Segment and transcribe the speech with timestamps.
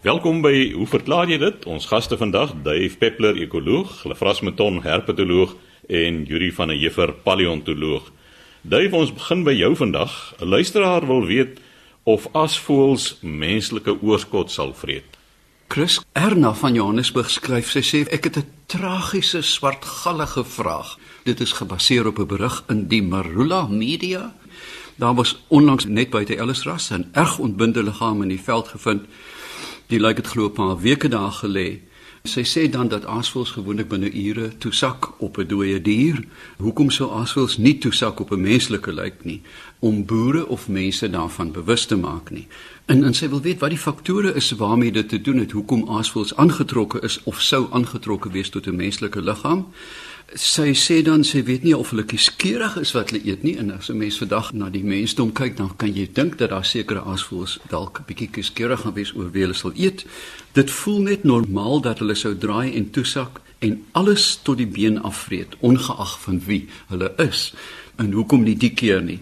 [0.00, 1.64] Welkom by Hoe verklaar jy dit?
[1.68, 5.50] Ons gaste vandag, Dave Peppler, ekoloog, Lefras Meton, herpetoloog
[5.92, 8.06] en Yuri van der Heever, paleontoloog.
[8.64, 10.14] Dave, ons begin by jou vandag.
[10.40, 11.60] 'n Luisteraar wil weet
[12.08, 15.18] of asvoëls menslike oorskot sal vreet.
[15.68, 20.96] Chris Erna van Johannesburg skryf sy sê ek het 'n tragiese swartgallige vraag.
[21.24, 24.32] Dit is gebaseer op 'n berig in die Marula Media.
[24.96, 29.04] Daar was onlangs net buite Ellisras 'n erg ontbinde liggaam in die veld gevind.
[29.90, 31.78] Die lyk het glo 'n paar weke daar gelê.
[32.22, 36.24] Sy sê dan dat aasvoëls gewoonlik binne ure toesak op 'n dooie dier.
[36.58, 39.40] Hoekom sou aasvoëls nie toesak op 'n menslike lijk nie
[39.78, 42.46] om boere of mense daarvan bewus te maak nie?
[42.84, 45.88] En en sy wil weet wat die faktore is waarmee dit te doen het, hoekom
[45.88, 49.66] aasvoëls aangetrokke is of sou aangetrokke wees tot 'n menslike liggaam.
[50.38, 53.72] Sy sê dan sy weet nie of hulle kieskeurig is wat hulle eet nie en
[53.74, 57.02] as 'n mens vandag na die mensdom kyk dan kan jy dink dat daar sekere
[57.02, 60.06] aasvoëls dalk 'n bietjie kieskeurig gaan wees oor wie hulle sal eet.
[60.52, 65.02] Dit voel net normaal dat hulle sou draai en toesak en alles tot die been
[65.02, 67.52] afvreet ongeag van wie hulle is.
[67.96, 69.20] En hoekom nie die keer nie?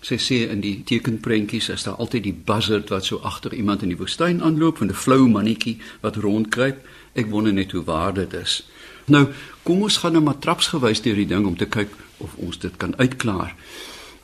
[0.00, 3.88] Sy sê in die tekenprentjies is daar altyd die buzzard wat so agter iemand in
[3.88, 6.86] die woestyn aanloop en 'n flou mannetjie wat rondkruip.
[7.14, 8.62] Ek wonder net hoe waar dit is.
[9.04, 9.26] Nou,
[9.62, 11.92] kom ons gaan nou maar trapsgewys deur die ding om te kyk
[12.24, 13.52] of ons dit kan uitklaar.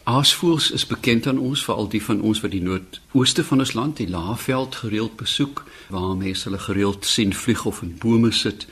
[0.09, 4.01] Aasvoëls is bekend aan ons, veral die van ons wat die noordooste van ons land,
[4.01, 8.67] die Laagveld gereeld besoek, waar mense hulle gereeld sien vlieg of in bome sit.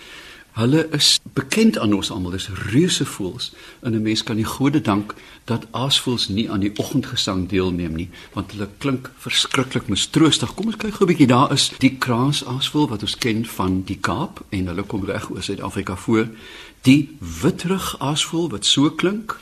[0.58, 3.52] Hulle is bekend aan ons almal, dis reuse voëls.
[3.86, 5.14] En 'n mens kan die gode dank
[5.44, 10.54] dat aasvoëls nie aan die oggendgesang deelneem nie, want hulle klink verskriklik mistroostig.
[10.54, 11.26] Kom ons kyk gou 'n bietjie.
[11.26, 15.42] Daar is die kraansaasvoël wat ons ken van die Kaap en hulle kom reg oor
[15.42, 16.28] Suid-Afrika voor.
[16.82, 19.38] Die witrig aasvoël wat so klink.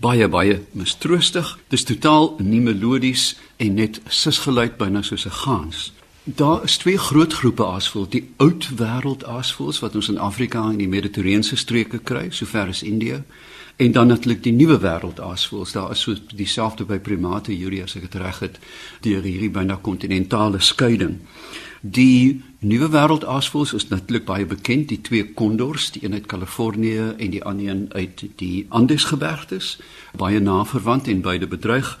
[0.00, 1.58] Baie baie mistroostig.
[1.68, 5.92] Dis totaal nie melodies en net sisgeluid byna soos 'n gans.
[6.24, 10.76] Daar is twee groot groepe aasvoëls, die oud wêreld aasvoëls wat ons in Afrika en
[10.76, 13.22] die Mediterrane streke kry, sover as Indië,
[13.80, 15.72] en dan natuurlik die nuwe wêreld aasvoëls.
[15.72, 18.58] Daar is so dieselfde by primate, Julia as ek dit reg het,
[19.00, 21.16] deur hierdie byna kontinentale skeiding.
[21.80, 27.14] Die nuwe wêreld aasvoëls is natuurlik baie bekend, die twee kondors, die een uit Kalifornië
[27.16, 29.78] en die ander een uit die Andesgebergtes,
[30.12, 31.96] baie na verwant en beide bedreig.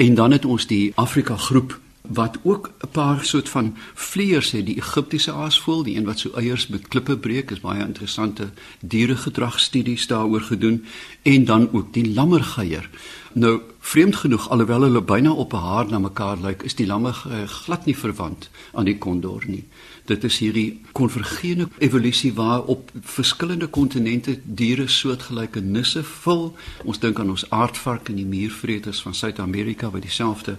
[0.00, 1.76] En dan het ons die Afrika groep
[2.08, 6.30] wat ook 'n paar soort van vleiers het, die Egiptiese aasvoël, die een wat so
[6.34, 10.84] eiers met klippe breek, is baie interessante dieregedragstudies daaroor gedoen
[11.22, 12.90] en dan ook die lammergeier.
[13.32, 17.48] Nou, vreemd genoeg alhoewel hulle byna op 'n haar na mekaar lyk, is die lammergeier
[17.48, 19.64] glad nie verwant aan die kondor nie.
[20.04, 26.56] Dit is hierdie konvergene evolusie waar op verskillende kontinente diere soortgelyke nisse vul.
[26.84, 30.56] Ons dink aan ons aardvark en die muurvreters van Suid-Amerika wat dieselfde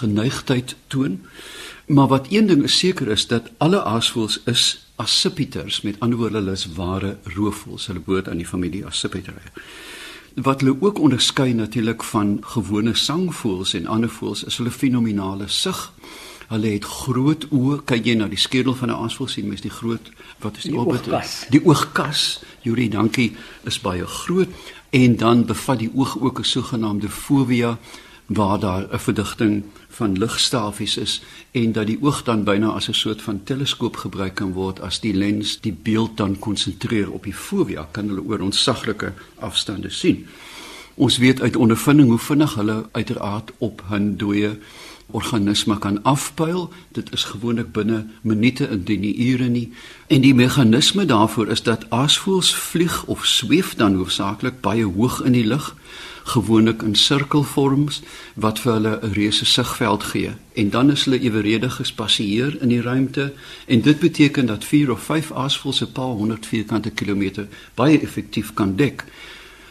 [0.00, 1.20] geneigtheid toon.
[1.86, 6.38] Maar wat een ding is seker is dat alle aasvoëls is accipiters, met ander woorde
[6.40, 7.86] hulle is ware roofvoëls.
[7.86, 9.52] Hulle behoort aan die familie Accipitae.
[10.34, 15.92] Wat hulle ook onderskei natuurlik van gewone sangvoëls en ander voëls is hulle fenominale sig.
[16.48, 17.82] Hulle het groot oë.
[17.84, 20.72] Kyk jy na die skedel van 'n aasvoël sien mens die groot wat is die,
[20.72, 21.44] die oogkas.
[21.50, 22.40] Die oogkas.
[22.62, 24.48] Yuri, dankie, is baie groot
[24.90, 27.78] en dan bevat die oog ook 'n sogenaamde fovea
[28.26, 32.92] waar daar 'n verdigting van ligstafies is en dat die oog dan byna as 'n
[32.92, 37.34] soort van teleskoop gebruik kan word as die lens die beeld dan konsentreer op die
[37.34, 40.26] fovea kan hulle oor ontsaglike afstande sien.
[40.94, 44.58] Ons weet uit ondervinding hoe vinnig hulle uiteraard op 'n dooie
[45.10, 46.72] organisme kan afpyl.
[46.92, 49.72] Dit is gewoonlik binne minute indien nie ure nie.
[50.06, 55.32] En die meganisme daarvoor is dat aasvoëls vlieg of sweef dan hoofsaaklik baie hoog in
[55.32, 55.74] die lug
[56.26, 58.00] gewoonlik in sirkelvorms
[58.34, 62.82] wat vir hulle 'n reuse sigveld gee en dan is hulle eweredig gespasieer in die
[62.82, 63.32] ruimte
[63.66, 68.54] en dit beteken dat 4 of 5 aasvoëls 'n paar honderd vierkante kilometer baie effektief
[68.54, 69.04] kan dek.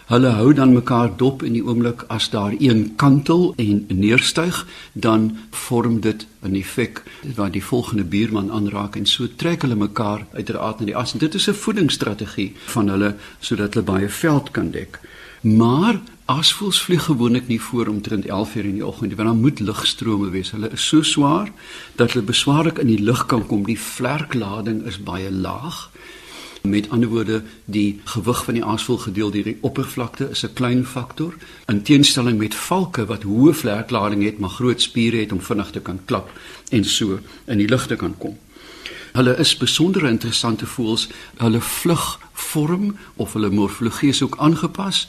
[0.06, 4.60] Hulle hou dan mekaar dop in die oomblik as daar een kantel en neerstyg,
[4.94, 7.04] dan vorm dit 'n effek
[7.36, 11.14] wat die volgende buurman aanraak en so trek hulle mekaar uiteraard na die as.
[11.14, 15.00] En dit is 'n voedingsstrategie van hulle sodat hulle baie veld kan dek.
[15.42, 20.30] Maar Asvoels vlieg gewoonlik nie voor omtrent 11:00 in die oggend want dan moet lugstrome
[20.30, 20.52] wees.
[20.52, 21.52] Hulle is so swaar
[21.96, 23.66] dat hulle beswaarlik in die lug kan kom.
[23.66, 25.90] Die vlerklading is baie laag.
[26.66, 30.86] Met ander woorde, die gewig van die aasvoel gedeel deur die oppervlakte is 'n klein
[30.86, 31.34] faktor
[31.68, 35.80] in teenstelling met valke wat hoë vlerklading het, maar groot spiere het om vinnig te
[35.80, 36.30] kan klap
[36.70, 38.38] en so in die lug te kan kom.
[39.14, 41.08] Hulle is besonder interessante voëls.
[41.38, 45.08] Hulle vlugvorm of hulle morfologie is ook aangepas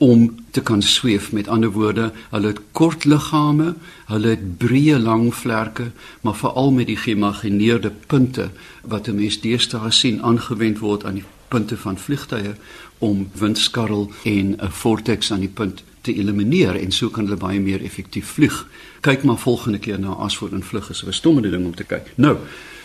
[0.00, 1.32] om te kan sweef.
[1.32, 3.74] Met ander woorde, hulle het kort liggame,
[4.08, 8.48] hulle het breë lang vlerke, maar veral met die geïmagineerde punte
[8.82, 12.54] wat 'n mens deesdae sien aangewend word aan die punte van vliegtye
[12.98, 17.60] om windskarrel en 'n vortex aan die punt te elimineer en so kan hulle baie
[17.60, 18.66] meer effektief vlieg.
[19.00, 22.12] Kyk maar volgende keer na asvoer en vlug is 'n stommende ding om te kyk.
[22.16, 22.36] Nou,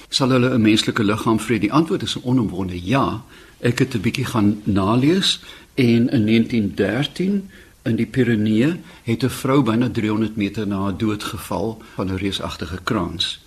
[0.10, 1.60] sal hulle 'n menslike liggaam vrede?
[1.60, 3.24] Die antwoord is 'n onomwonde ja.
[3.60, 5.40] Ek het 'n bietjie gaan nalees
[5.74, 7.50] en in 1913
[7.84, 12.18] in die Pyreneë het 'n vrou byna 300 meter na haar dood geval van 'n
[12.18, 13.45] reusagtige kraans.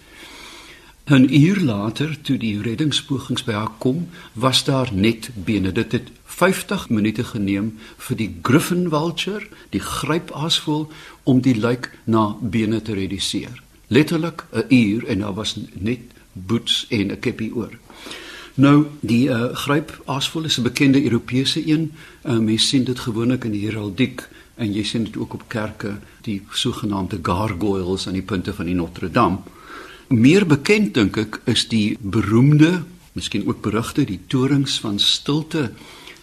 [1.08, 5.72] 'n Uur later, toe die reddingspogings by haar kom, was daar net bene.
[5.72, 12.37] Dit het 50 minute geneem vir die Griffin vulture, die grypaasvoël, om die lijk na
[12.40, 13.62] bene te reduseer.
[13.87, 16.00] Letterlik 'n uur en daar was net
[16.32, 17.72] boots en 'n keppie oor.
[18.54, 21.93] Nou die uh, grypaasvoël is 'n bekende Europese een.
[22.25, 25.99] Uh, Mense sien dit gewoonlik in die heraldiek en jy sien dit ook op kerke,
[26.20, 29.38] die sogenaamde gargoyles aan die punte van die Notre Dame.
[30.08, 35.66] Meer bekend dink ek is die beroemde, miskien ook berugte die torings van stilte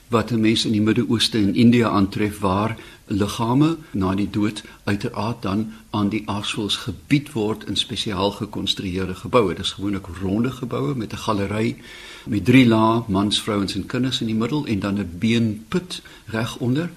[0.09, 2.77] wat 'n mens in die Midde-Ooste en India aantref waar
[3.07, 9.53] liggame na die dood uiteraard dan aan die aasvoëls gebied word in spesiaal gekonstrueerde geboue.
[9.53, 11.77] Dit is gewoonlik ronde geboue met 'n galery
[12.25, 16.57] met drie lae, mans, vrouens en kinders in die middel en dan 'n beenput reg
[16.57, 16.89] onder.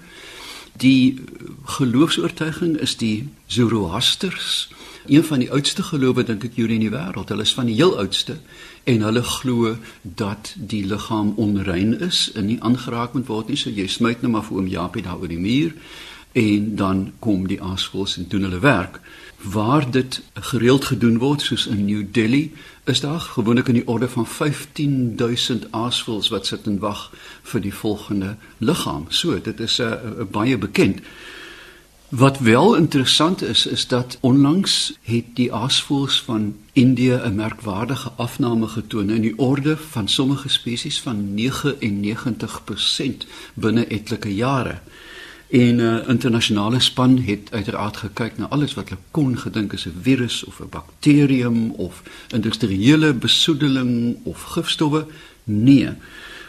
[0.77, 1.21] Die
[1.65, 4.69] geloofs-oortuiging is die Zoroasters,
[5.07, 7.29] een van die oudste gelowe dink ek hier in die wêreld.
[7.29, 8.39] Hulle is van die heel oudste
[8.83, 13.57] en hulle glo dat die liggaam onrein is en nie aangeraak moet word nie.
[13.57, 15.73] So jy smyt net maar vir oom Japie daar oor die muur
[16.31, 18.99] en dan kom die aasvoëls en doen hulle werk.
[19.41, 22.51] Waar dit gereeld gedoen word soos in New Delhi,
[22.85, 27.09] is daar gewoonlik in die orde van 15000 aasvoëls wat sit en wag
[27.51, 29.05] vir die volgende liggaam.
[29.09, 30.99] So, dit is 'n uh, uh, baie bekend.
[32.09, 38.67] Wat wel interessant is is dat onlangs het die aasvoëls van Indië 'n merkwaardige afname
[38.67, 44.79] getoon in die orde van sommige spesies van 99% binne etlike jare.
[45.49, 49.85] En 'n uh, internasionale span het uiteraard gekyk na alles wat hulle kon gedink is
[49.85, 52.03] 'n virus of 'n bakterium of
[52.33, 55.05] industriële besoedeling of gifstowwe.
[55.43, 55.89] Nee.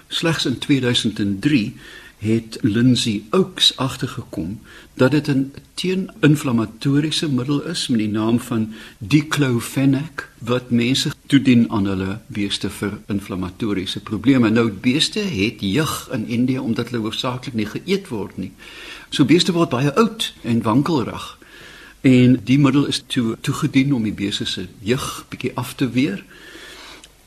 [0.09, 1.77] Slegs in 2003
[2.21, 4.61] het Lindsay Oaks agtergekom
[4.95, 11.87] dat dit 'n teen-inflammatoriese middel is met die naam van diclofenac wat mense toedien aan
[11.87, 14.51] hulle beeste vir inflammatoriese probleme.
[14.51, 18.53] Nou beeste het jeug in Indië omdat hulle hoofsaaklik nie geëet word nie.
[19.09, 21.39] So beeste word baie oud en wankelrig.
[22.01, 26.25] En die middel is toe toegedien om die beeste se jeug bietjie af te weer.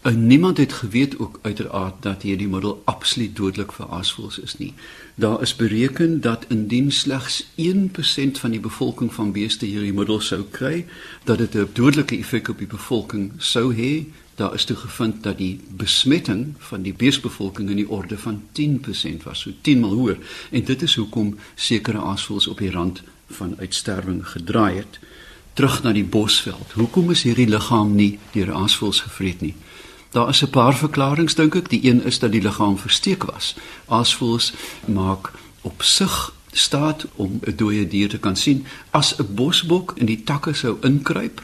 [0.04, 4.74] En niemand het geweet ook uiteraard dat hierdie middel absoluut dodelik vir aasvoëls is nie.
[5.16, 10.42] Daar is bereken dat indien slegs 1% van die bevolking van beeste hierdie middel sou
[10.52, 10.86] kry,
[11.24, 14.04] dat dit 'n dodelike effek op die bevolking sou hê.
[14.36, 19.24] Daar is toe gevind dat die besmetting van die beesbevolking in die orde van 10%
[19.24, 20.18] was, so 10 mal hoër.
[20.52, 25.00] En dit is hoekom sekere aasvoëls op die rand van uitsterwing gedraai het.
[25.54, 26.72] Terug na die bosveld.
[26.72, 29.56] Hoekom is hierdie liggaam nie deur aasvoëls gevreet nie?
[30.14, 31.70] Daar is 'n paar verklaringe dink ek.
[31.70, 33.56] Die een is dat die liggaam versteek was.
[33.86, 34.54] Aasvoëls
[34.86, 35.32] maak
[35.62, 38.66] op sig staat om 'n dooie dier te kan sien.
[38.90, 41.42] As 'n bosbok in die takke sou inkruip,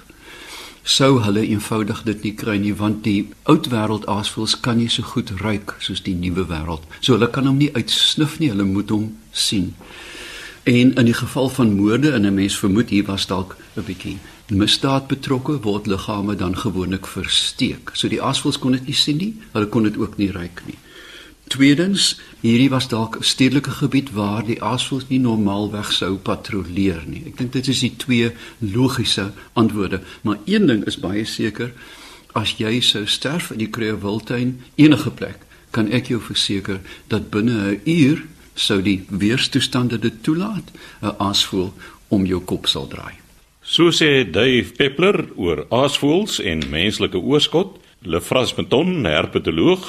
[0.84, 5.04] sou hulle eenvoudig dit nie kry nie want die oud wêreld aasvoëls kan nie so
[5.04, 6.84] goed ruik soos die nuwe wêreld.
[7.00, 9.76] So hulle kan hom nie uitsnif nie, hulle moet hom sien.
[10.64, 14.18] En in die geval van moorde en 'n mens vermoed hier was dalk 'n bietjie
[14.50, 17.92] misdaad betrokke word liggame dan gewoonlik versteek.
[17.94, 20.78] So die asvoels kon dit nie sien nie, hulle kon dit ook nie ruik nie.
[21.50, 27.24] Tweedens, hierdie was dalk 'n stedelike gebied waar die asvoels nie normaalweg sou patrolleer nie.
[27.26, 31.74] Ek dink dit is die twee logiese antwoorde, maar een ding is baie seker,
[32.34, 35.38] as jy sou sterf in die Kruger Wildtuin enige plek,
[35.72, 38.26] kan ek jou verseker dat binne 'n uur
[38.56, 41.74] sou die weerstoestande dit toelaat, 'n aasvoël
[42.08, 43.29] om jou kop sal draai.
[43.70, 49.84] So sê Dave Peppler oor aasvoëls en menslike oorskot, Lefras Beton, herpetoloog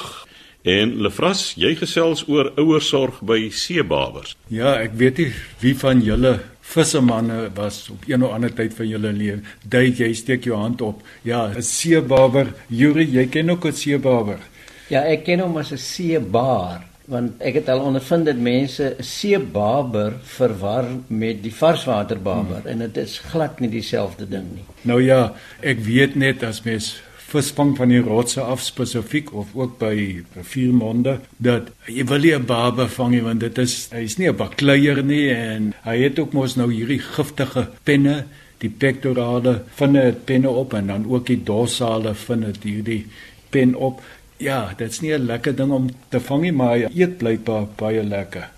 [0.69, 4.35] en Lefras, jy gesels oor ouersorg by seebawers.
[4.53, 5.31] Ja, ek weet nie
[5.63, 9.41] wie van julle vissemanne was op een of ander tyd van julle lewe.
[9.65, 11.01] Dave, jy steek jou hand op.
[11.25, 12.53] Ja, 'n seebawer.
[12.69, 14.45] Yuri, jy ken ook 'n seebawer.
[14.89, 20.13] Ja, ek ken hom as 'n seebaar want ek het al ondervind dat mense seebaber
[20.37, 22.67] verwar met die varswaterbaber hmm.
[22.67, 24.65] en dit is glad nie dieselfde ding nie.
[24.81, 29.77] Nou ja, ek weet net as mens visvang van die rotse af spesifiek of ook
[29.79, 29.95] by
[30.35, 34.35] riviermonde dat jy wil nie 'n baba vang nie want dit is hy's nie 'n
[34.35, 38.25] bakleier nie en hy het ook mos nou hierdie giftige penne
[38.59, 43.05] die pectorale vinne het penne op en dan ook die dorsale vinne het hierdie
[43.49, 44.01] pen op
[44.41, 48.03] ja dit's nie 'n lekker ding om te vang nie maar hy eet blykbaar baie
[48.03, 48.49] lekker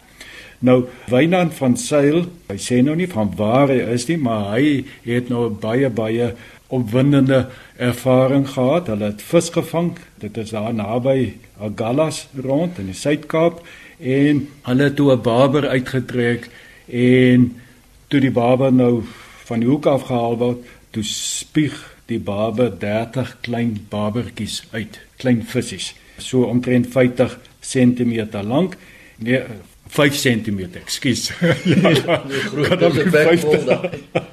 [0.63, 4.85] Nou Wynand van Sail, hy sê nou nie van waar hy is nie, maar hy
[5.03, 6.29] het nou baie baie
[6.73, 8.87] opwindende ervaring gehad.
[8.87, 9.91] Hulle het vis gevang.
[10.23, 13.59] Dit is daar naby Agallas rond in die Suid-Kaap
[13.99, 16.49] en hulle het toe 'n barber uitgetrek
[16.87, 17.59] en
[18.07, 19.03] toe die barber nou
[19.43, 20.59] van die hoek af gehaal word,
[20.91, 21.75] toe spieg
[22.05, 28.77] die barber 30 klein barbertjies uit, klein visse, so omtrent 50 cm lank.
[29.17, 29.41] Nee,
[29.93, 31.27] 5 cm, ekskuus.
[31.69, 33.89] ja, groot is 'n bekvol daar.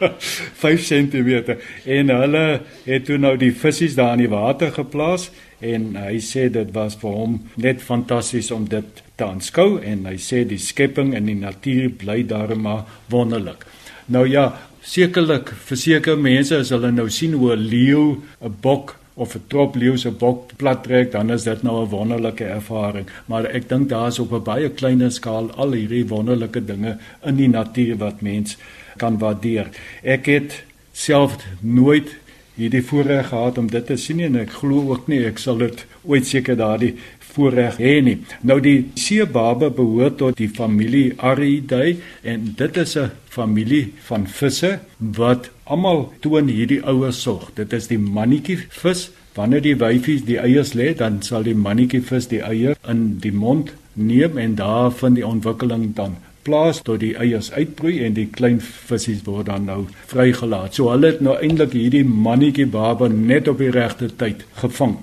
[0.65, 5.97] 5 cm en hulle het toe nou die visse daar in die water geplaas en
[6.01, 10.47] hy sê dit was vir hom net fantasties om dit te aanskou en hy sê
[10.49, 13.67] die skepping in die natuur bly daarmee wonderlik.
[14.09, 19.35] Nou ja, sekerlik verseker mense as hulle nou sien hoe 'n leeu, 'n bok of
[19.37, 23.07] 'n trop leeu se bok plat trek, dan is dit nou 'n wonderlike ervaring.
[23.27, 27.49] Maar ek dink daar's op 'n baie kleiner skaal al hierdie wonderlike dinge in die
[27.49, 28.57] natuur wat mens
[28.97, 29.69] kan waardeer.
[30.03, 32.17] Ek het self nooit
[32.55, 35.59] hierdie voorreg gehad om dit te sien nie, en ek glo ook nie ek sal
[35.59, 36.95] dit ooit seker daardie
[37.35, 38.19] voorreg hê nie.
[38.47, 44.79] Nou die seebabe behoort tot die familie Ariidae en dit is 'n familie van visse
[44.99, 47.51] wat almal toon hierdie ouer sorg.
[47.55, 49.11] Dit is die mannetjie vis.
[49.35, 53.33] Wanneer die wyfies die eiers lê, dan sal die mannetjie vis die eier in die
[53.33, 58.27] mond neem en daar vind die ontwikkeling dan plaas tot die eiers uitbroei en die
[58.27, 60.75] klein visse word dan nou vrygelaat.
[60.75, 64.97] So hulle het nou eintlik hierdie mannetjie baba net op die regte tyd gevang.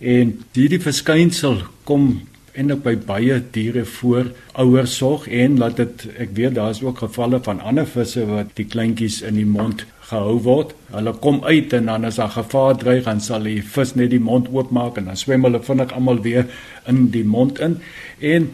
[0.00, 2.22] En hierdie verskynsel kom
[2.54, 4.30] eintlik by baie diere voor
[4.62, 8.66] ouers sorg en laat dit ek weet daar's ook gevalle van ander visse wat die
[8.70, 10.74] kleintjies in die mond gehou word.
[10.94, 14.22] Hulle kom uit en dan as daar gevaar dreig, dan sal die vis net die
[14.22, 16.46] mond oopmaak en dan swem hulle vinnig almal weer
[16.90, 17.80] in die mond in.
[18.20, 18.50] En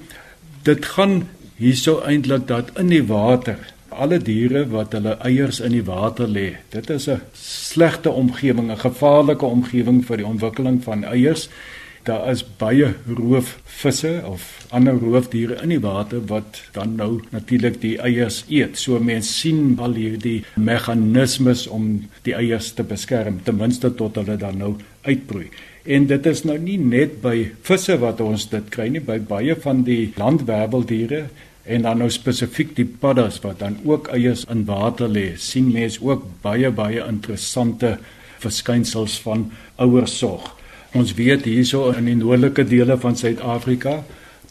[0.64, 1.22] dit gaan
[1.60, 3.58] hierso eintlik dat in die water
[4.00, 6.56] alle diere wat hulle eiers in die water lê.
[6.72, 11.48] Dit is 'n slegte omgewing, 'n gevaarlike omgewing vir die ontwikkeling van eiers.
[12.02, 17.98] Daar is baie roofvisse of ander roofdiere in die water wat dan nou natuurlik die
[18.00, 18.78] eiers eet.
[18.78, 24.36] So mense sien al hierdie meganismes om die eiers te beskerm, ten minste tot hulle
[24.36, 25.50] dan nou uitbroei.
[25.84, 29.54] En dit is nou nie net by visse wat ons dit kry nie, by baie
[29.56, 31.28] van die landwerweldiere
[31.64, 36.00] en dan nou spesifiek die paddas wat dan ook eiers in water lê, sien mense
[36.02, 37.98] ook baie baie interessante
[38.40, 40.56] verskynsels van ouersorg.
[40.96, 44.00] Ons weet hierso in die noordelike dele van Suid-Afrika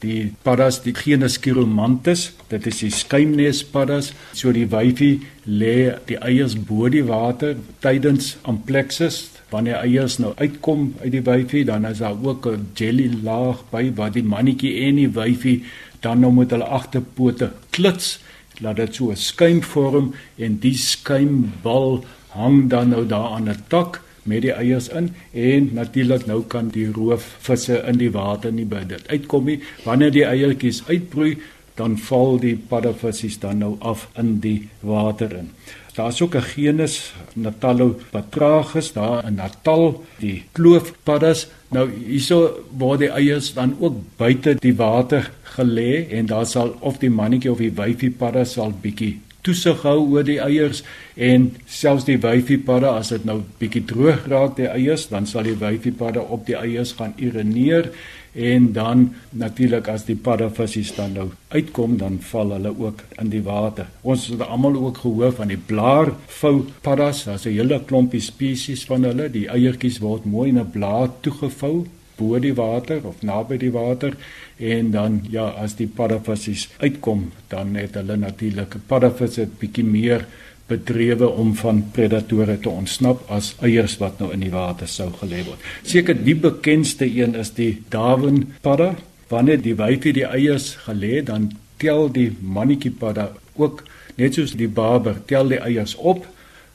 [0.04, 6.56] die paddas die genus Chiromantis dit is die skuimnespaddas so die wyfie lê die eiers
[6.70, 12.16] bo die water tydens amplexus wanneer eiers nou uitkom uit die wyfie dan is daar
[12.16, 15.64] ook 'n jelly laag by wat die mannetjie en die wyfie
[16.00, 18.20] dan nou moet hulle agterpote klits
[18.60, 22.04] laat dit so 'n skuim vorm en die skuimbal
[22.36, 26.70] hang dan nou daar aan 'n tak met die eiers in en natuurlik nou kan
[26.70, 29.60] die roofvisse in die water nie by dit uitkom nie.
[29.84, 31.38] Wanneer die eiertjies uitbroei
[31.80, 35.54] dan val die paddavissies dan nou af in die water in
[36.00, 41.48] Daar's ook 'n genus Natalopatragus daar in Natal, die kloofpaddas.
[41.70, 46.98] Nou hierso word die eiers dan ook buite die water gelê en daar sal of
[46.98, 50.84] die mannetjie of die wyfie padda sal bietjie toesig hou oor die eiers
[51.16, 55.44] en selfs die wyfie padda as dit nou bietjie droog raak die eiers, dan sal
[55.44, 57.92] die wyfie padda op die eiers gaan urineer
[58.34, 63.44] en dan natuurlik as die paddavissies dan nou uitkom dan val hulle ook in die
[63.44, 63.88] water.
[64.02, 69.04] Ons het almal ook gehoor van die blaarvou paddas, daar's 'n hele klompie spesies van
[69.04, 69.30] hulle.
[69.30, 71.86] Die eiertjies word mooi in 'n blaar toegevou
[72.20, 74.16] bo die water of naby die water
[74.58, 80.26] en dan ja as die paddavissies uitkom dan het hulle natuurlik paddavisse bietjie meer
[80.70, 85.44] bedrewe om van predatore te ontsnap as eiers wat nou in die water sou gelê
[85.48, 85.62] word.
[85.84, 88.94] Seker die bekendste een is die Darwin padda.
[89.30, 93.84] Wanneer die wyfie die eiers gelê, dan tel die mannetjie padda ook
[94.20, 96.26] net soos die barber tel die eiers op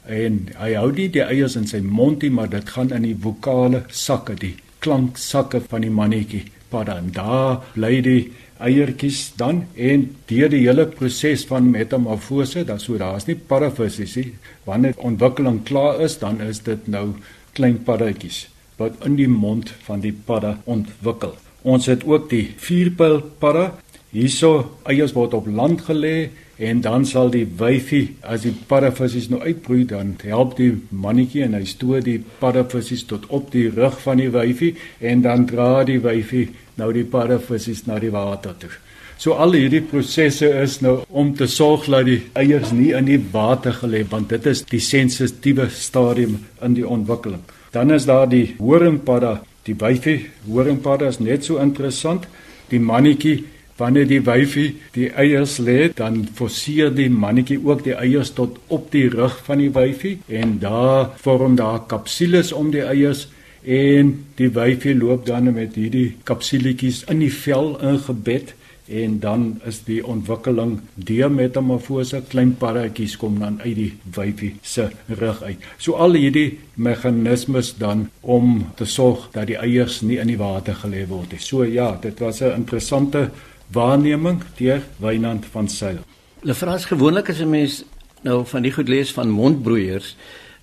[0.04, 3.16] en hy hou nie die eiers in sy mond nie, maar dit gaan in die
[3.16, 6.98] vokale sakke, die klanksakke van die mannetjie padda.
[7.00, 8.20] En daar bly die
[8.64, 14.32] eiertjies dan en deur die hele proses van metamorfose, dan so daar's nie parafisies nie.
[14.68, 17.12] Wanneer ontwikkeling klaar is, dan is dit nou
[17.54, 18.46] klein paddatjies
[18.80, 21.36] wat in die mond van die padda ontwikkel.
[21.62, 23.68] Ons het ook die vierpyl padda.
[24.14, 29.40] Hierso eiers word op land gelê en dan sal die wyfie as die paddavissies nou
[29.42, 34.22] uitbroei dan help die mannetjie en hy stoot die paddavissies tot op die rug van
[34.22, 38.70] die wyfie en dan dra die wyfie nou die paddavissies na die water toe.
[39.18, 43.20] So al hierdie prosesse is nou om te sorg dat die eiers nie in die
[43.32, 47.42] water gelê want dit is die sensitiewe stadium in die ontwikkeling.
[47.74, 49.40] Dan is daar die horingpadda.
[49.64, 52.26] Die wyfie horingpadda is net so interessant.
[52.70, 53.44] Die mannetjie
[53.76, 58.90] wanneer die wyfie die eiers lê, dan forceer die mannetjie ook die eiers tot op
[58.94, 63.28] die rug van die wyfie en daar vorm daar kapsules om die eiers
[63.64, 68.54] en die wyfie loop dan met hierdie kapsuletjies in die vel ingebed
[68.84, 74.90] en dan is die ontwikkeling deur metamorfose klein parretjies kom dan uit die wyfie se
[75.08, 75.64] rug uit.
[75.78, 80.76] So al hierdie meganismes dan om te sorg dat die eiers nie in die water
[80.82, 81.40] gelê word nie.
[81.40, 83.30] So ja, dit was 'n interessante
[83.74, 86.00] waarneming deur Wynand van Sail.
[86.40, 87.82] Hulle vra as gewoonlik as 'n mens
[88.22, 90.16] nou van die goed lees van mondbroeiers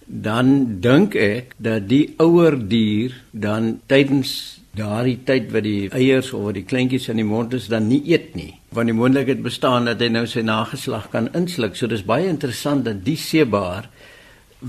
[0.06, 6.48] dan dink ek dat die ouer dier dan tydens daardie tyd wat die eiers of
[6.48, 9.90] wat die kleintjies in die mond is dan nie eet nie want die moontlikheid bestaan
[9.90, 13.90] dat hy nou sy nageslag kan insluk so dis baie interessant dat die seebaar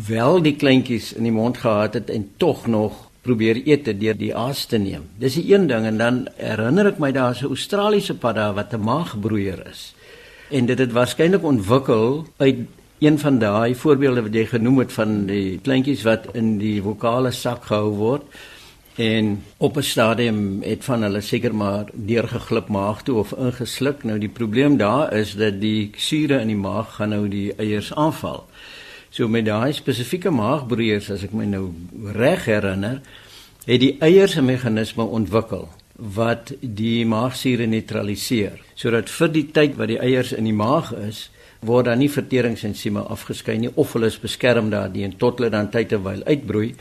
[0.08, 4.34] wel die kleintjies in die mond gehad het en tog nog probeer eet deur die
[4.34, 8.14] aas te neem dis die een ding en dan herinner ek my daar's 'n Australiese
[8.14, 9.94] padda wat 'n maagbroeier is
[10.50, 12.66] en dit het waarskynlik ontwikkel uit
[12.98, 17.30] een van daai voorbeelde wat jy genoem het van die kleintjies wat in die vokale
[17.30, 18.22] sak gehou word
[18.96, 24.04] en op 'n stadium het van hulle seker maar deurgeglip maag toe of ingesluk.
[24.04, 27.94] Nou die probleem daar is dat die sure in die maag gaan nou die eiers
[27.94, 28.46] aanval.
[29.12, 31.66] So met daai spesifieke maagbroeiers as ek my nou
[32.16, 33.02] reg herinner,
[33.66, 39.88] het die eiers 'n meganisme ontwikkel wat die maagsure neutraliseer sodat vir die tyd wat
[39.88, 44.18] die eiers in die maag is word daar nie verteringsensieme afgeskei nie of hulle is
[44.18, 46.74] beskerm daardie tot hulle dan tyd terwyl uitbroei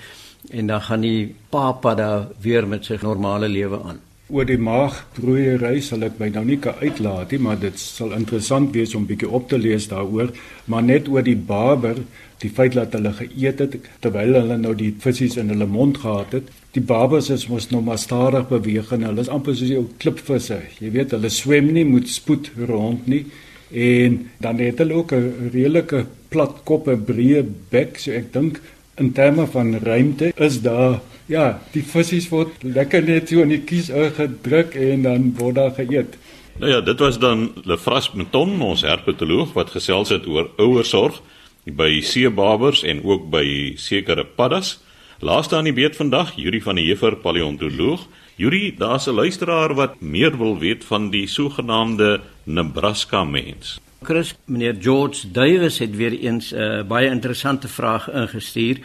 [0.49, 3.99] en dan gaan die papa daar weer met sy normale lewe aan.
[4.31, 8.71] Oor die maagbroeiery sal ek my nou nie kan uitlaat nie, maar dit sal interessant
[8.71, 10.31] wees om bietjie op te lees daaroor,
[10.71, 11.99] maar net oor die baber,
[12.39, 16.37] die feit dat hulle geëet het terwyl hulle nou die visse in hulle mond gehad
[16.37, 16.47] het.
[16.71, 20.61] Die babers is mos nog maar stadig beweeg en hulle is amper soos jou klipvisse.
[20.79, 23.25] Jy weet, hulle swem nie met spoed rond nie
[23.71, 28.61] en dan het hulle ook 'n redelike plat kop en breë bek, so ek dink
[28.97, 33.63] in terme van ruimte is daar ja, die visse word lekker net so in die
[33.63, 36.17] kies gedruk en dan word daar geëet.
[36.59, 41.21] Nou ja, dit was dan Lefras Meton, ons herpetoloog wat gesels het oor ouersorg
[41.65, 43.45] by seebabers en ook by
[43.77, 44.79] sekere paddas.
[45.21, 48.07] Laaste aan die beet vandag, Yuri van die Heever, paleontoloog.
[48.41, 53.79] Yuri, daar's 'n luisteraar wat meer wil weet van die sogenaamde Nebraska mens.
[54.03, 58.77] Chris, meneer George Davis het weer eens 'n uh, baie interessante vraag ingestuur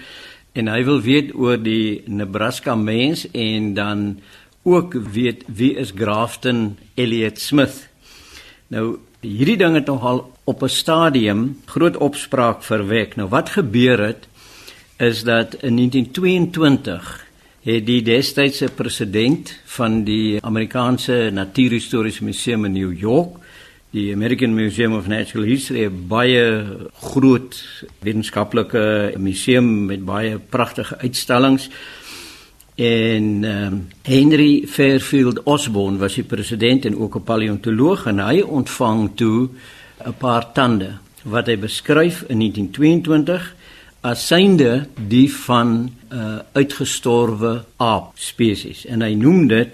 [0.56, 4.06] en hy wil weet oor die Nebraska mens en dan
[4.64, 7.84] ook weet wie is Grafton Elliot Smith.
[8.72, 13.16] Nou hierdie ding het nogal op 'n stadium groot opspraak verwek.
[13.16, 14.28] Nou wat gebeur het
[14.98, 17.26] is dat in 1922
[17.62, 23.36] het die destydse president van die Amerikaanse Natuurhistoriese Museum in New York
[23.96, 26.44] die American Museum of Natural History 'n baie
[27.00, 27.56] groot
[28.04, 31.70] wetenskaplike museum met baie pragtige uitstallings.
[32.76, 39.10] En um, Henry Fairfield Osborne was die president en ook 'n paleontoloog en hy ontvang
[39.14, 39.48] toe
[40.04, 43.54] 'n paar tande wat hy beskryf in 1922
[44.02, 49.68] as synde die van 'n uh, uitgestorwe aap spesies en hy noem dit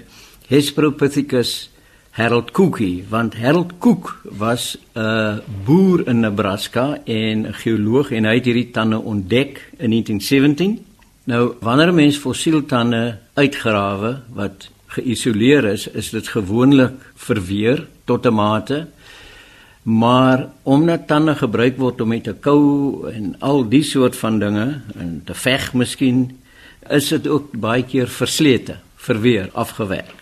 [0.47, 1.72] Hesperopithecus
[2.13, 8.35] Harold Cookie want Harold Cook was 'n boer in Nebraska en 'n geoloog en hy
[8.35, 10.85] het hierdie tande ontdek in 1917.
[11.25, 18.35] Nou wanneer 'n mens fossieltande uitgrawe wat geïsoleer is, is dit gewoonlik verweer tot 'n
[18.35, 18.87] mate.
[19.83, 24.81] Maar omdat tande gebruik word om met te kou en al die soort van dinge
[24.97, 26.39] en te veg miskien,
[26.91, 30.22] is dit ook baie keer verslete, verweer, afgewerk.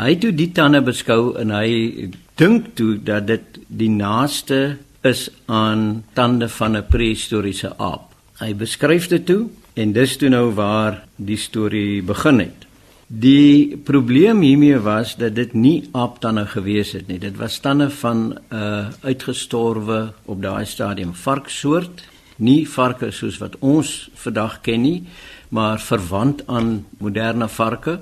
[0.00, 2.08] Hy het die tande beskou en hy
[2.40, 8.08] dink toe dat dit die naaste is aan tande van 'n prehistoriese aap.
[8.40, 12.66] Hy beskryf dit toe en dis toe nou waar die storie begin het.
[13.06, 17.18] Die probleem hiermee was dat dit nie aaptande gewees het nie.
[17.18, 22.08] Dit was tande van 'n uh, uitgestorwe op daai stadium varksoort
[22.40, 25.02] Nie varke soos wat ons vandag ken nie,
[25.52, 27.98] maar verwant aan moderne varke.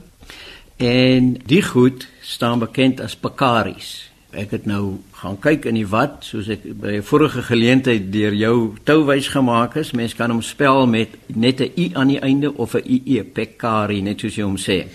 [0.79, 4.07] En die goed staan bekend as pekaries.
[4.31, 8.35] Ek het nou gaan kyk in die wat, soos ek by 'n vorige geleentheid deur
[8.35, 9.91] jou touwys gemaak is.
[9.93, 14.01] Mens kan hom spel met net 'n i aan die einde of 'n ie, pekari,
[14.03, 14.87] net soos jy hom sê.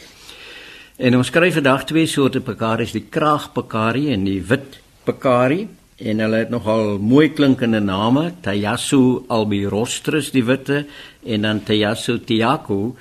[0.97, 5.67] En ons skryf vandag twee soorte pekaries, die kraagpekari en die wit pekari
[5.97, 10.85] en hulle het nogal mooi klinkende name, Tayasu albirostris die witte
[11.25, 12.93] en dan Tayasu tiaku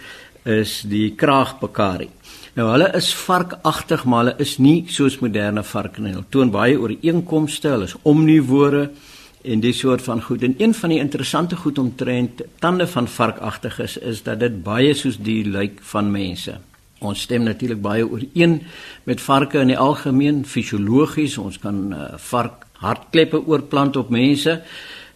[0.44, 2.08] is die kraagpekari.
[2.52, 6.10] Nou hulle is varkagtig, maar hulle is nie soos moderne varke nie.
[6.12, 8.90] Hulle toon baie ooreenkomste, hulle is omnivore
[9.42, 10.44] en dis soort van goed.
[10.44, 15.16] En een van die interessante goed omtrent tande van varkagtiges is dat dit baie soos
[15.16, 16.58] die lyk van mense.
[17.00, 18.60] Ons stem natuurlik baie ooreen
[19.08, 21.38] met varke in die algemeen fisiologies.
[21.40, 24.60] Ons kan uh, vark hartkleppe oorplant op mense.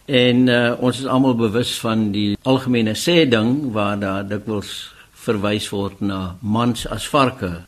[0.09, 4.96] En uh, ons is almal bewus van die algemene sê ding waar daar dikwels
[5.27, 7.65] verwys word na mans as varke.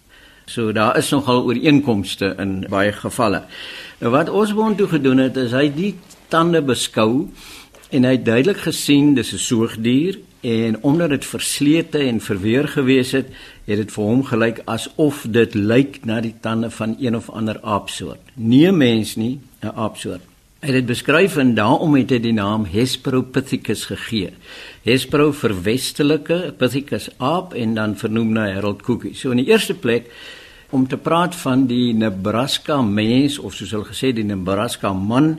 [0.50, 3.44] So daar is nogal ooreenkomste in baie gevalle.
[4.00, 5.94] Nou wat Osborne toe gedoen het is hy die
[6.34, 7.28] tande beskou
[7.94, 13.12] en hy het duidelik gesien dis 'n soogdier en omdat dit verslete en verweer gewees
[13.12, 13.28] het,
[13.66, 17.60] het dit vir hom gelyk asof dit lyk na die tande van een of ander
[17.62, 18.22] aapsoort.
[18.34, 20.29] Nie 'n mens nie, 'n aapsoort.
[20.60, 24.34] Hy het dit beskryf en daarom het hy die naam Hesperopithecus gegee.
[24.84, 29.14] Hespero vir westelike Pithecus aap en dan vernoem na Harold Cookie.
[29.16, 30.10] So in die eerste plek
[30.76, 35.38] om te praat van die Nebraska mens of soos hulle gesê die Nebraska man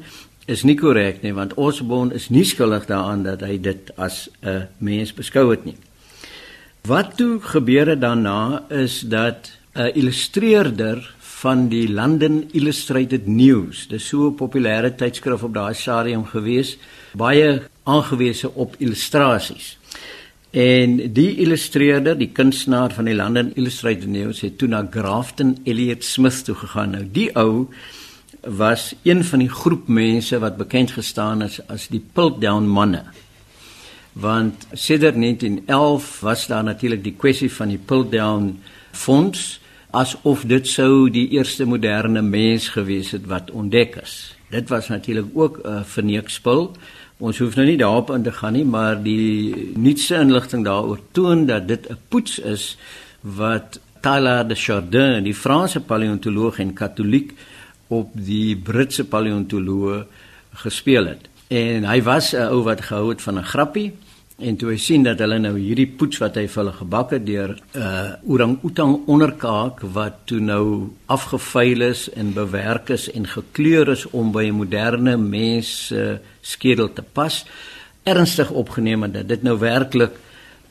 [0.49, 4.73] is nie korrek nie want Osborne is nie skuldig daaraan dat hy dit as 'n
[4.79, 5.77] mens beskou het nie.
[6.89, 11.05] Wat toe gebeure daarna is dat 'n illustreerder
[11.41, 13.87] van die London Illustrated News.
[13.89, 16.77] Dis so 'n populêre tydskrif op daai stadium gewees,
[17.13, 19.79] baie aangewese op illustrasies.
[20.51, 26.05] En die illustreerder, die kunstenaar van die London Illustrated News het toe na Grafton Elliot
[26.05, 26.91] Smith toe gegaan.
[26.91, 27.69] Nou die ou
[28.43, 33.05] was een van die groep mense wat bekend gestaan is as die Piltdown manne.
[34.13, 38.59] Want sedert 1911 was daar natuurlik die kwessie van die Piltdown
[38.93, 39.60] fonds
[39.91, 44.35] asof dit sou die eerste moderne mens gewees het wat ontdek is.
[44.51, 46.77] Dit was natuurlik ook 'n uh, verneekspul.
[47.19, 51.47] Ons hoef nou nie daarop in te gaan nie, maar die nuutste inligting daaroor toon
[51.47, 52.77] dat dit 'n poets is
[53.21, 57.33] wat Tyler de Chardin, die Franse paleontoloog en katoliek
[57.87, 60.07] op die Britse paleontoloog
[60.53, 61.29] gespeel het.
[61.49, 63.93] En hy was 'n ou wat gehou het van 'n grappie
[64.41, 67.27] En toe hy sien dat hulle nou hierdie poets wat hy vir hulle gebak het
[67.27, 73.89] deur 'n uh, orang-outang onderkaak wat toe nou afgeveil is en bewerk is en gekleur
[73.89, 77.45] is om by 'n moderne mens se uh, skedel te pas,
[78.05, 80.13] ernstig opgeneem het dat dit nou werklik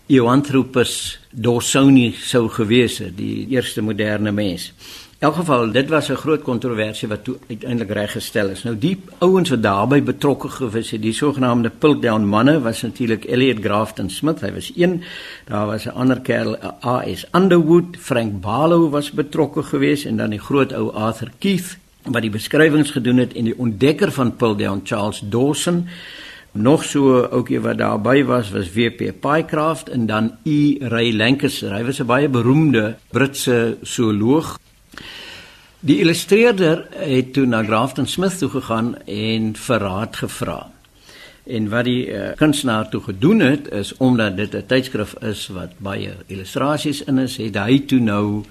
[0.07, 4.71] Ioanthropus dawsoni sou gewees het, die eerste moderne mens.
[5.19, 8.63] In elk geval, dit was 'n groot kontroversie wat toe uiteindelik reggestel is.
[8.63, 13.59] Nou die ouens wat daarbey betrokke gewees het, die sogenaamde Piltdown manne was natuurlik Elliot
[13.59, 15.03] Grafton Smith, hy was een.
[15.45, 20.39] Daar was 'n ander kerel, AS Underwood, Frank Barlow was betrokke geweest en dan die
[20.39, 25.21] groot ou Arthur Keith wat die beskrywings gedoen het en die ontdekker van Piltdown Charles
[25.29, 25.87] Dawson
[26.51, 31.73] nog so ouetjie wat daarbey was was WP Pycraft en dan E Ray Lancaster.
[31.73, 34.59] Hy was 'n baie beroemde Britse zooloog
[35.79, 40.57] Die illustreerder het toe na Grafton Smith toe gegaan en verraad gevra.
[41.47, 45.79] En wat die uh, kunstenaar toe gedoen het is omdat dit 'n tydskrif is wat
[45.79, 48.43] baie illustrasies in is, het hy toe nou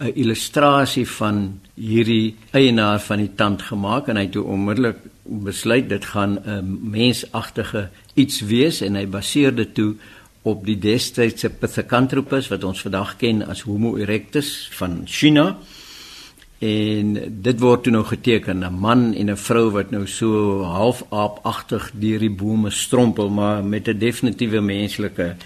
[0.00, 5.88] 'n illustrasie van hierdie eienaar van die tand gemaak en hy het toe onmiddellik besluit
[5.88, 9.94] dit gaan 'n mensagtige iets wees en hy baseer dit toe
[10.42, 15.58] op die destydse Pithecanthropus wat ons vandag ken as Homo erectus van China
[16.62, 21.02] en dit word toe nou geteken 'n man en 'n vrou wat nou so half
[21.10, 25.36] aapagtig deur die bome strompel maar met 'n definitiewe menslike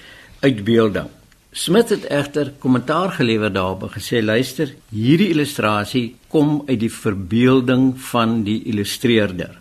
[0.41, 1.09] uitbeelding.
[1.53, 8.01] Smith het egter kommentaar gelewer daarop en gesê luister, hierdie illustrasie kom uit die verbeelding
[8.11, 9.59] van die illustreerder.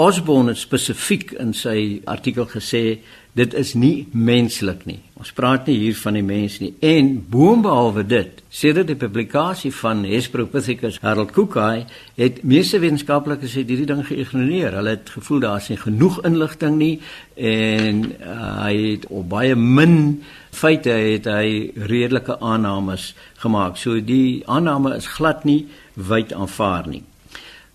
[0.00, 3.02] Osborne het spesifiek in sy artikel gesê
[3.36, 4.98] dit is nie menslik nie.
[5.20, 6.70] Ons praat nie hier van die mens nie.
[6.80, 11.84] En boonbehalwe dit, sedert die publikasie van Hesperopithecus Harold Cookie,
[12.16, 14.78] het meeste wetenskaplikes hierdie ding geïgnoreer.
[14.80, 16.94] Hulle het gevoel daar is nie genoeg inligting nie
[17.36, 20.22] en uh, hy het op baie min
[20.56, 23.12] feite het hy redelike aannames
[23.44, 23.76] gemaak.
[23.76, 25.66] So die aanname is glad nie
[26.00, 27.04] wyd aanvaar nie.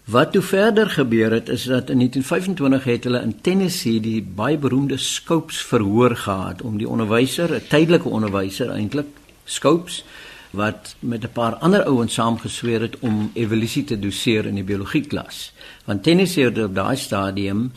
[0.05, 4.57] Wat toe verder gebeur het is dat in 1925 het hulle in Tennessee die baie
[4.57, 9.07] beroemde Scopes verhoor gehad om die onderwyser, 'n tydelike onderwyser eintlik,
[9.43, 10.05] Scopes
[10.49, 15.53] wat met 'n paar ander ouens saamgesweer het om evolusie te doseer in die biologieklas.
[15.85, 17.71] Want Tennessee het op daai stadium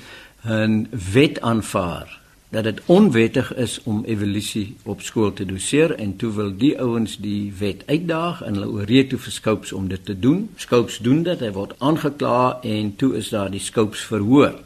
[0.45, 2.18] 'n wet aanvaar
[2.49, 7.19] dat dit onwettig is om evolusie op skool te doseer en toe wil die ouens
[7.21, 10.49] die wet uitdaag en hulle oorreed toe vir Scopes om dit te doen.
[10.57, 14.57] Scopes doen dit, hy word aangekla en toe is daar die Scopes verhoor.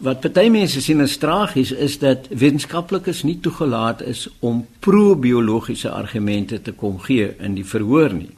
[0.00, 6.60] Wat party mense sien as tragies is dat wetenskaplikes nie toegelaat is om probiologiese argumente
[6.62, 8.30] te kom gee in die verhoor nie.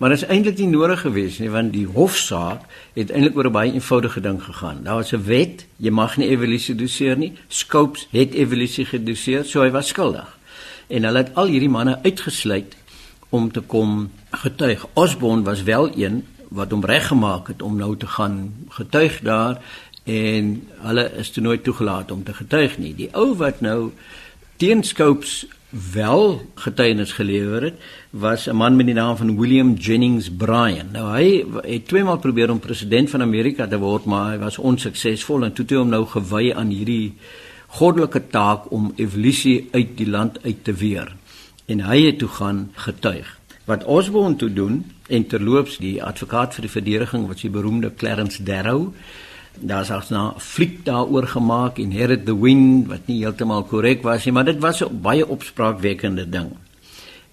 [0.00, 2.62] Maar dit is eintlik nie nodig gewees nie want die hofsaak
[2.96, 4.78] het eintlik oor 'n baie eenvoudige ding gegaan.
[4.84, 7.32] Daar was 'n wet, jy mag nie evolusie doseer nie.
[7.48, 10.38] Scopes het evolusie gedoseer, so hy was skuldig.
[10.86, 12.76] En hulle het al hierdie manne uitgesluit
[13.28, 14.86] om te kom getuig.
[14.92, 19.60] Osborne was wel een wat hom reggemaak het om nou te gaan getuig daar
[20.04, 22.94] en hulle is toe nooit toegelaat om te getuig nie.
[22.94, 23.92] Die ou wat nou
[24.56, 27.74] teen Scopes wel getuienis gelewer het,
[28.10, 30.90] was 'n man met die naam van William Jennings Bryan.
[30.92, 34.58] Nou hy het twee maal probeer om president van Amerika te word, maar hy was
[34.58, 37.14] onsuksesvol en toe het hy hom nou gewy aan hierdie
[37.66, 41.16] goddelike taak om evolusie uit die land uit te weer.
[41.66, 43.38] En hy het toe gaan getuig.
[43.64, 48.42] Wat Osborne toe doen en terloops die advokaat vir die verdediging wat die beroemde Clarence
[48.42, 48.92] Darrow
[49.58, 54.24] daar's ook 'n fliek daaroor gemaak en Herit the Wind wat nie heeltemal korrek was
[54.24, 56.50] nie, maar dit was 'n baie opspraakwekkende ding.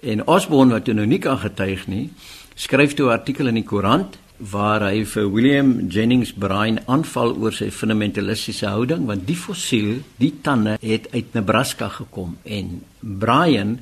[0.02, 2.10] En Osborne wat nou nie kan getuig nie,
[2.56, 7.54] skryf toe 'n artikel in die koerant waar hy vir William Jennings Bryan aanval oor
[7.54, 13.80] sy fundamentalistiese houding want die fossiel, die tande het uit Nebraska gekom en Bryan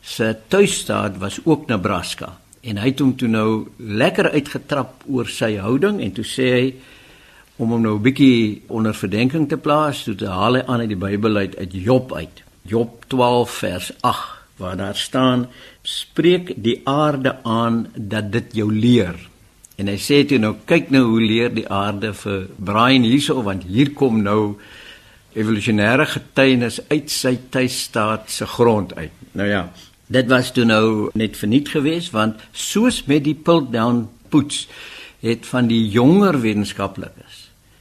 [0.00, 5.56] se tuisstaat was ook Nebraska en hy het hom toe nou lekker uitgetrap oor sy
[5.62, 6.74] houding en toe sê hy
[7.56, 10.88] om hom nou 'n bietjie onder verdenking te plaas, toe te haal hy aan uit
[10.88, 12.42] die Bybel uit uit Job uit.
[12.62, 15.48] Job 12 vers 8 waar daar staan:
[15.82, 19.14] "Spreek die aarde aan dat dit jou leer."
[19.76, 23.62] En hy sê toe nou kyk nou hoe leer die aarde vir Brian hierso want
[23.62, 24.56] hier kom nou
[25.34, 29.12] evolusionêre getuienis uit sy tuisstaat se grond uit.
[29.32, 29.72] Nou ja,
[30.06, 34.68] dit was toe nou net verniet geweest want soos met die Piltdown poets
[35.20, 37.25] het van die jonger wetenskaplikes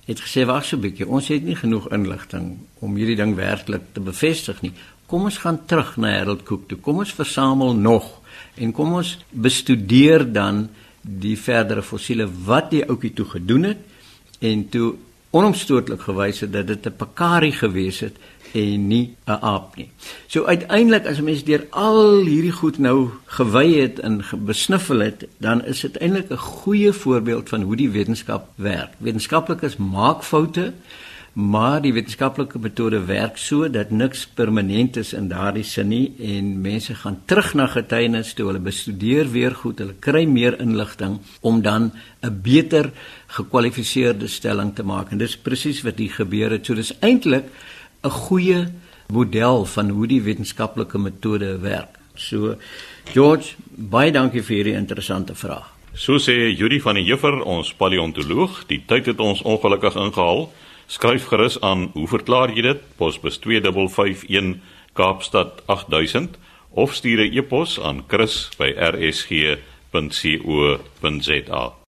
[0.06, 3.82] het gesê wag so 'n bietjie, ons het nie genoeg inligting om hierdie ding werklik
[3.94, 4.74] te bevestig nie.
[5.08, 6.78] Kom ons gaan terug na Harold Cook toe.
[6.78, 8.22] Kom ons versamel nog
[8.56, 10.70] en kom ons bestudeer dan
[11.02, 13.78] die verdere fossiele wat die ouetjie toe gedoen het
[14.40, 14.96] en toe
[15.36, 18.16] onomstootlik gewys het dat dit 'n pekari gewees het
[18.56, 19.90] en nie 'n aap nie.
[20.28, 25.28] So uiteindelik as 'n mens deur al hierdie goed nou gewy het en besniffel het,
[25.38, 28.92] dan is dit eintlik 'n goeie voorbeeld van hoe die wetenskap werk.
[28.98, 30.74] Wetenskaplikes maak foute,
[31.36, 36.62] maar die wetenskaplike metode werk so dat niks permanent is in daardie sin nie en
[36.62, 41.62] mense gaan terug na getuienis toe hulle bestudeer weer goed, hulle kry meer inligting om
[41.62, 41.92] dan
[42.24, 42.92] 'n beter
[43.28, 45.12] gekwalifiseerde stelling te maak.
[45.12, 46.66] En dis presies wat hier gebeur het.
[46.66, 47.44] So dis eintlik
[48.06, 48.68] 'n goeie
[49.12, 51.98] model van hoe die wetenskaplike metode werk.
[52.16, 52.56] So
[53.14, 55.74] George, baie dankie vir hierdie interessante vraag.
[55.94, 60.52] So sê Juri van die Juffer, ons paleontoloog, die tyd het ons ongelukkig ingehaal.
[60.88, 62.82] Skryf gerus aan, hoe verklaar jy dit?
[62.98, 64.60] Posbus 2551
[64.94, 66.38] Kaapstad 8000
[66.76, 69.44] of stuur 'n e-pos aan chris@rsg.co.za.